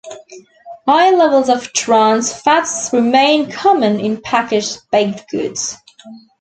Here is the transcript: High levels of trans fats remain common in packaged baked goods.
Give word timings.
High 0.87 1.11
levels 1.11 1.47
of 1.47 1.73
trans 1.73 2.33
fats 2.33 2.89
remain 2.91 3.51
common 3.51 3.99
in 3.99 4.19
packaged 4.19 4.79
baked 4.91 5.29
goods. 5.29 5.77